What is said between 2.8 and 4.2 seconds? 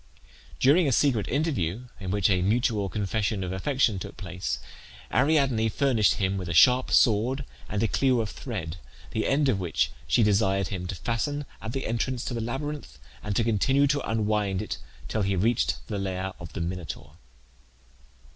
confession of affection took